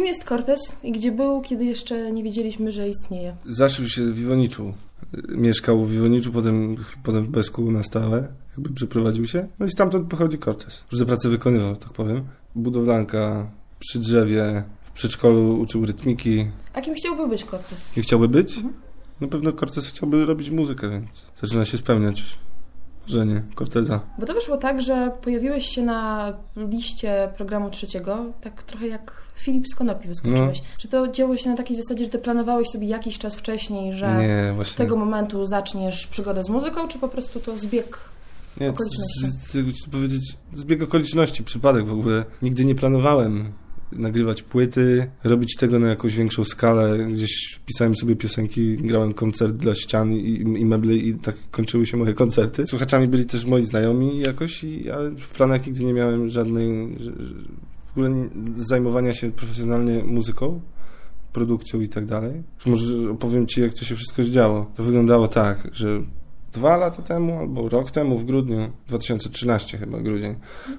Kim 0.00 0.06
jest 0.06 0.24
Cortez 0.24 0.60
i 0.82 0.92
gdzie 0.92 1.12
był, 1.12 1.40
kiedy 1.40 1.64
jeszcze 1.64 2.12
nie 2.12 2.22
wiedzieliśmy, 2.22 2.70
że 2.70 2.88
istnieje? 2.88 3.36
Zaszył 3.46 3.88
się 3.88 4.12
w 4.12 4.20
Iwoniczu. 4.20 4.74
Mieszkał 5.28 5.84
w 5.84 5.94
Iwoniczu, 5.94 6.32
potem, 6.32 6.76
potem 7.02 7.24
w 7.24 7.28
Besku 7.28 7.70
na 7.70 7.82
stałe, 7.82 8.28
jakby 8.50 8.74
przeprowadził 8.74 9.26
się. 9.26 9.48
No 9.58 9.66
i 9.66 9.70
stamtąd 9.70 10.08
pochodzi 10.08 10.38
Cortez. 10.38 10.84
Różne 10.92 11.06
prace 11.06 11.28
wykonywał, 11.28 11.76
tak 11.76 11.92
powiem. 11.92 12.24
Budowlanka 12.54 13.50
przy 13.78 13.98
drzewie, 13.98 14.64
w 14.82 14.90
przedszkolu 14.90 15.60
uczył 15.60 15.86
rytmiki. 15.86 16.46
A 16.72 16.80
kim 16.80 16.94
chciałby 16.94 17.28
być 17.28 17.44
Cortez? 17.44 17.90
Kim 17.94 18.02
chciałby 18.02 18.28
być? 18.28 18.56
Mhm. 18.56 18.74
Na 19.20 19.28
pewno 19.28 19.52
Cortez 19.52 19.88
chciałby 19.88 20.26
robić 20.26 20.50
muzykę, 20.50 20.90
więc 20.90 21.08
zaczyna 21.40 21.64
się 21.64 21.78
spełniać 21.78 22.38
marzenie 23.08 23.42
Corteza. 23.58 24.00
Bo 24.18 24.26
to 24.26 24.34
wyszło 24.34 24.56
tak, 24.56 24.82
że 24.82 25.10
pojawiłeś 25.22 25.66
się 25.66 25.82
na 25.82 26.32
liście 26.56 27.28
programu 27.36 27.70
trzeciego, 27.70 28.24
tak 28.40 28.62
trochę 28.62 28.86
jak 28.88 29.12
Filip 29.34 29.64
z 29.72 29.74
Konopi 29.74 30.08
wyskoczyłeś. 30.08 30.62
Czy 30.78 30.88
to 30.88 31.08
działo 31.08 31.36
się 31.36 31.50
na 31.50 31.56
takiej 31.56 31.76
zasadzie, 31.76 32.04
że 32.04 32.10
ty 32.10 32.18
planowałeś 32.18 32.68
sobie 32.68 32.86
jakiś 32.86 33.18
czas 33.18 33.34
wcześniej, 33.34 33.92
że 33.92 34.14
Nie, 34.18 34.50
z 34.52 34.54
właśnie. 34.56 34.76
tego 34.76 34.96
momentu 34.96 35.46
zaczniesz 35.46 36.06
przygodę 36.06 36.44
z 36.44 36.48
muzyką, 36.48 36.88
czy 36.88 36.98
po 36.98 37.08
prostu 37.08 37.40
to 37.40 37.58
zbieg 37.58 37.98
Nie, 38.60 38.70
okoliczności. 38.70 39.20
z- 39.20 39.50
z- 39.52 39.84
ci 39.84 39.90
powiedzieć, 39.90 40.36
zbieg 40.52 40.82
okoliczności, 40.82 41.44
przypadek 41.44 41.86
w 41.86 41.92
ogóle. 41.92 42.24
Nigdy 42.42 42.64
nie 42.64 42.74
planowałem 42.74 43.52
nagrywać 43.92 44.42
płyty, 44.42 45.10
robić 45.24 45.56
tego 45.56 45.78
na 45.78 45.88
jakąś 45.88 46.16
większą 46.16 46.44
skalę. 46.44 47.06
Gdzieś 47.12 47.60
pisałem 47.66 47.96
sobie 47.96 48.16
piosenki, 48.16 48.76
grałem 48.76 49.14
koncert 49.14 49.52
dla 49.56 49.74
ścian 49.74 50.12
i, 50.12 50.40
i 50.40 50.64
mebli 50.64 51.08
i 51.08 51.14
tak 51.14 51.34
kończyły 51.50 51.86
się 51.86 51.96
moje 51.96 52.14
koncerty. 52.14 52.66
Słuchaczami 52.66 53.08
byli 53.08 53.24
też 53.26 53.44
moi 53.44 53.62
znajomi 53.62 54.18
jakoś, 54.18 54.64
i, 54.64 54.90
ale 54.90 55.10
w 55.10 55.32
planach 55.32 55.66
nigdy 55.66 55.84
nie 55.84 55.92
miałem 55.92 56.30
żadnej, 56.30 56.96
w 57.86 57.90
ogóle 57.90 58.10
nie- 58.10 58.28
zajmowania 58.56 59.12
się 59.12 59.30
profesjonalnie 59.30 60.04
muzyką 60.04 60.60
produkcją 61.32 61.80
i 61.80 61.88
tak 61.88 62.06
dalej. 62.06 62.42
Może 62.66 63.10
opowiem 63.10 63.46
Ci, 63.46 63.60
jak 63.60 63.74
to 63.74 63.84
się 63.84 63.96
wszystko 63.96 64.24
działo. 64.24 64.70
To 64.76 64.82
wyglądało 64.82 65.28
tak, 65.28 65.68
że 65.72 66.02
dwa 66.52 66.76
lata 66.76 67.02
temu, 67.02 67.38
albo 67.38 67.68
rok 67.68 67.90
temu, 67.90 68.18
w 68.18 68.24
grudniu, 68.24 68.70
2013 68.88 69.78
chyba, 69.78 70.00
grudzień, 70.00 70.34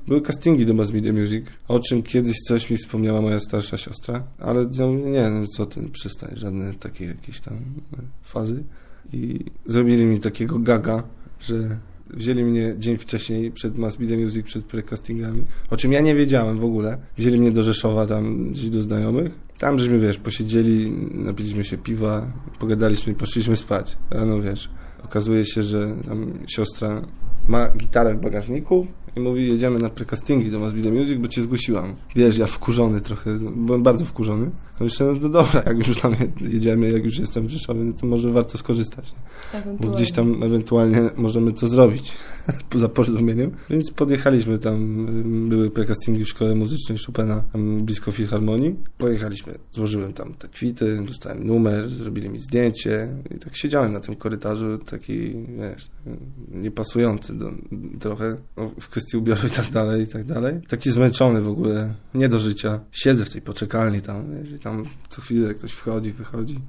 były 0.08 0.22
castingi 0.22 0.66
do 0.66 0.74
Mass 0.74 0.94
Media 0.94 1.14
Music, 1.14 1.46
o 1.68 1.80
czym 1.80 2.04
kiedyś 2.04 2.38
coś 2.48 2.70
mi 2.70 2.78
wspomniała 2.78 3.22
moja 3.22 3.40
starsza 3.40 3.78
siostra, 3.78 4.24
ale 4.40 4.64
mówię, 4.64 5.12
nie, 5.12 5.30
no 5.30 5.48
co 5.48 5.66
ty, 5.66 5.90
przestań, 5.90 6.30
żadne 6.34 6.74
takie 6.74 7.06
jakieś 7.06 7.42
tam 7.42 7.54
e, 7.54 7.98
fazy. 8.22 8.64
I 9.14 9.46
zrobili 9.66 10.06
mi 10.06 10.20
takiego 10.20 10.60
gaga, 10.60 11.04
że 11.40 11.78
wzięli 12.10 12.44
mnie 12.44 12.76
dzień 12.78 12.98
wcześniej 12.98 13.52
przed 13.52 13.78
Mass 13.78 14.00
Media 14.00 14.18
Music, 14.18 14.46
przed 14.46 14.66
precastingami, 14.66 15.44
o 15.70 15.78
czym 15.78 15.92
ja 15.92 16.02
nie 16.02 16.16
wiedziałem 16.16 16.60
w 16.60 16.66
ogóle. 16.66 16.98
Wzięli 17.18 17.40
mnie 17.40 17.52
do 17.52 17.64
Rzeszowa, 17.64 18.06
tam 18.06 18.52
gdzieś 18.52 18.70
do 18.70 18.84
znajomych. 18.84 19.40
Tam 19.58 19.80
żeśmy, 19.80 20.00
wiesz, 20.00 20.18
posiedzieli, 20.18 20.92
napiliśmy 21.14 21.64
się 21.64 21.78
piwa, 21.78 22.32
pogadaliśmy 22.60 23.14
poszliśmy 23.14 23.58
spać. 23.58 23.98
Rano, 24.10 24.42
wiesz, 24.42 24.70
okazuje 25.06 25.46
się, 25.46 25.64
że 25.64 25.96
siostra 26.48 27.02
ma 27.48 27.70
gitarę 27.70 28.16
w 28.16 28.22
bagażniku 28.22 28.88
i 29.16 29.20
mówi, 29.20 29.48
jedziemy 29.48 29.80
na 29.80 29.90
precastingi 29.90 30.52
do 30.52 30.60
Media 30.60 30.92
Music, 30.92 31.18
bo 31.18 31.28
cię 31.28 31.42
zgłosiłam. 31.42 31.96
Wiesz, 32.16 32.38
ja 32.38 32.46
wkurzony 32.46 33.02
trochę, 33.02 33.38
byłem 33.56 33.84
bardzo 33.84 34.06
wkurzony. 34.06 34.46
No 34.80 34.84
myślę, 34.84 35.16
no 35.22 35.30
dobra, 35.30 35.64
jak 35.66 35.88
już 35.88 35.98
tam 35.98 36.16
jedziemy, 36.42 36.92
jak 36.92 37.06
już 37.06 37.18
jestem 37.20 37.48
w 37.48 37.50
Rzeszowie, 37.50 37.84
no 37.84 37.94
to 37.94 38.08
może 38.08 38.32
warto 38.32 38.58
skorzystać. 38.58 39.12
Bo 39.80 39.90
gdzieś 39.90 40.12
tam 40.12 40.44
ewentualnie 40.44 41.10
możemy 41.18 41.54
to 41.54 41.68
zrobić 41.68 42.14
poza 42.70 42.90
porozumieniem. 42.90 43.52
Więc 43.70 43.92
podjechaliśmy 43.92 44.60
tam, 44.60 45.08
y, 45.46 45.50
były 45.50 45.72
precastingi 45.72 46.26
w 46.26 46.30
szkole 46.30 46.56
muzycznej 46.56 46.98
Chopina, 46.98 47.44
blisko 47.82 48.12
Filharmonii. 48.12 48.76
Pojechaliśmy, 48.98 49.54
złożyłem 49.74 50.14
tam 50.14 50.34
te 50.34 50.48
kwity, 50.48 51.04
dostałem 51.08 51.48
numer, 51.48 51.90
zrobili 51.90 52.30
mi 52.30 52.40
zdjęcie 52.40 53.08
i 53.36 53.40
tak 53.40 53.56
siedziałem 53.56 53.94
na 53.94 54.00
tym 54.00 54.16
korytarzu, 54.16 54.78
taki, 54.78 55.34
wiesz, 55.60 55.90
niepasujący 56.52 57.34
do, 57.34 57.52
trochę 58.00 58.38
w 58.80 58.90
kwestii 58.90 59.18
ubioru 59.18 59.48
i 59.48 59.50
tak 59.50 59.72
dalej, 59.72 60.04
i 60.04 60.08
tak 60.08 60.26
dalej. 60.26 60.62
Taki 60.68 60.92
zmęczony 60.92 61.42
w 61.42 61.48
ogóle, 61.48 61.94
nie 62.14 62.30
do 62.30 62.38
życia. 62.38 62.80
Siedzę 62.92 63.26
w 63.26 63.30
tej 63.30 63.42
poczekalni 63.42 64.02
tam, 64.02 64.36
wiesz, 64.36 64.52
i 64.52 64.60
tam 64.60 64.86
co 65.10 65.22
chwilę 65.22 65.54
ktoś 65.54 65.72
wchodzi, 65.72 66.12
wychodzi. 66.12 66.60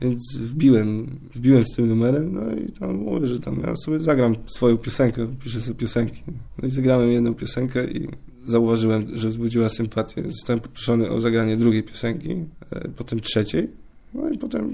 Więc 0.00 0.36
wbiłem, 0.38 1.06
wbiłem 1.34 1.64
z 1.64 1.76
tym 1.76 1.88
numerem, 1.88 2.34
no 2.34 2.54
i 2.54 2.72
tam 2.72 2.96
mówię, 2.96 3.26
że 3.26 3.40
tam 3.40 3.60
ja 3.66 3.76
sobie 3.76 4.00
zagram 4.00 4.36
swoją 4.46 4.78
piosenkę, 4.78 5.26
piszę 5.44 5.60
sobie 5.60 5.78
piosenki. 5.78 6.22
No 6.62 6.68
i 6.68 6.70
zagrałem 6.70 7.10
jedną 7.10 7.34
piosenkę 7.34 7.90
i 7.90 8.08
zauważyłem, 8.46 9.06
że 9.18 9.28
wzbudziła 9.28 9.68
sympatię. 9.68 10.22
Zostałem 10.30 10.60
poproszony 10.60 11.10
o 11.10 11.20
zagranie 11.20 11.56
drugiej 11.56 11.82
piosenki, 11.82 12.30
e, 12.70 12.88
potem 12.96 13.20
trzeciej, 13.20 13.68
no 14.14 14.28
i 14.30 14.38
potem 14.38 14.70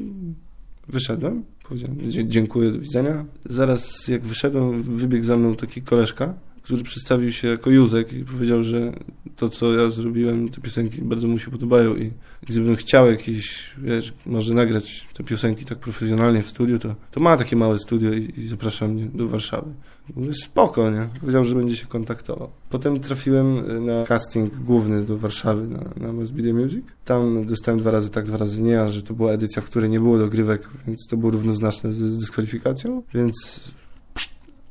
wyszedłem. 0.88 1.42
Powiedziałem, 1.68 1.96
"Dzie- 2.10 2.28
dziękuję, 2.28 2.72
do 2.72 2.78
widzenia. 2.80 3.24
Zaraz 3.50 4.08
jak 4.08 4.22
wyszedłem, 4.22 4.82
wybiegł 4.82 5.24
za 5.24 5.36
mną 5.36 5.54
taki 5.56 5.82
koleżka, 5.82 6.34
który 6.68 6.84
przedstawił 6.84 7.32
się 7.32 7.48
jako 7.48 7.70
Józek 7.70 8.12
i 8.12 8.24
powiedział, 8.24 8.62
że 8.62 8.92
to, 9.36 9.48
co 9.48 9.72
ja 9.72 9.90
zrobiłem, 9.90 10.48
te 10.48 10.60
piosenki 10.60 11.02
bardzo 11.02 11.28
mu 11.28 11.38
się 11.38 11.50
podobają 11.50 11.96
i 11.96 12.10
gdybym 12.48 12.76
chciał 12.76 13.10
jakieś, 13.10 13.70
wiesz, 13.78 14.12
może 14.26 14.54
nagrać 14.54 15.08
te 15.14 15.24
piosenki 15.24 15.64
tak 15.64 15.78
profesjonalnie 15.78 16.42
w 16.42 16.48
studiu, 16.48 16.78
to, 16.78 16.94
to 17.10 17.20
ma 17.20 17.36
takie 17.36 17.56
małe 17.56 17.78
studio 17.78 18.12
i, 18.12 18.32
i 18.36 18.48
zaprasza 18.48 18.88
mnie 18.88 19.06
do 19.06 19.28
Warszawy. 19.28 19.70
Mówię, 20.16 20.32
spoko, 20.32 20.90
nie? 20.90 21.08
Powiedział, 21.20 21.44
że 21.44 21.54
będzie 21.54 21.76
się 21.76 21.86
kontaktował. 21.86 22.50
Potem 22.70 23.00
trafiłem 23.00 23.70
y, 23.70 23.80
na 23.80 24.04
casting 24.04 24.56
główny 24.56 25.04
do 25.04 25.18
Warszawy 25.18 25.66
na, 25.66 26.06
na 26.06 26.12
Media 26.12 26.54
Music. 26.54 26.84
Tam 27.04 27.46
dostałem 27.46 27.80
dwa 27.80 27.90
razy 27.90 28.10
tak, 28.10 28.24
dwa 28.24 28.38
razy 28.38 28.62
nie, 28.62 28.80
a 28.80 28.90
że 28.90 29.02
to 29.02 29.14
była 29.14 29.32
edycja, 29.32 29.62
w 29.62 29.64
której 29.64 29.90
nie 29.90 30.00
było 30.00 30.18
dogrywek, 30.18 30.68
więc 30.86 31.06
to 31.10 31.16
było 31.16 31.32
równoznaczne 31.32 31.92
z 31.92 32.18
dyskwalifikacją, 32.18 33.02
więc 33.14 33.60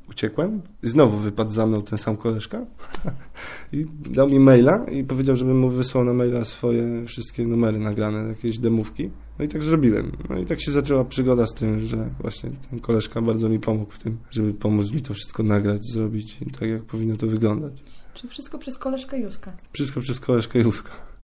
uciekłem. 0.10 0.62
Znowu 0.84 1.18
wypadł 1.18 1.52
za 1.52 1.66
mną 1.66 1.82
ten 1.82 2.00
sam 2.00 2.18
koleżka 2.18 2.66
i 3.74 3.86
dał 4.10 4.30
mi 4.30 4.40
maila 4.40 4.86
i 4.86 5.04
powiedział, 5.04 5.36
żebym 5.36 5.60
mu 5.60 5.70
wysłał 5.70 6.04
na 6.04 6.14
maila 6.14 6.46
swoje 6.46 7.06
wszystkie 7.06 7.46
numery 7.46 7.80
nagrane, 7.80 8.30
jakieś 8.30 8.58
demówki. 8.58 9.10
No 9.40 9.46
i 9.46 9.48
tak 9.48 9.64
zrobiłem. 9.64 10.12
No 10.30 10.38
i 10.38 10.46
tak 10.46 10.62
się 10.62 10.72
zaczęła 10.72 11.06
przygoda 11.06 11.46
z 11.46 11.54
tym, 11.54 11.86
że 11.86 12.10
właśnie 12.20 12.50
ten 12.70 12.80
koleżka 12.80 13.22
bardzo 13.22 13.50
mi 13.50 13.60
pomógł 13.60 13.92
w 13.92 14.00
tym, 14.00 14.18
żeby 14.32 14.54
pomóc 14.54 14.92
mi 14.92 15.02
to 15.02 15.14
wszystko 15.14 15.44
nagrać, 15.44 15.82
zrobić 15.94 16.38
tak, 16.60 16.70
jak 16.70 16.84
powinno 16.84 17.18
to 17.18 17.28
wyglądać. 17.28 17.84
Czyli 18.14 18.30
wszystko 18.30 18.58
przez 18.58 18.78
koleżkę 18.78 19.20
Józka. 19.20 19.54
Wszystko 19.74 20.02
przez 20.02 20.20
koleżkę 20.20 20.60
Józka. 20.60 20.92